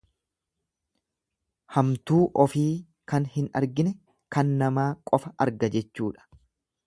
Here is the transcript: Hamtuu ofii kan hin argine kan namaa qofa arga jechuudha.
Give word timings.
Hamtuu 1.75 2.21
ofii 2.45 2.65
kan 3.13 3.29
hin 3.35 3.51
argine 3.61 3.93
kan 4.37 4.55
namaa 4.63 4.89
qofa 5.13 5.35
arga 5.47 5.71
jechuudha. 5.79 6.29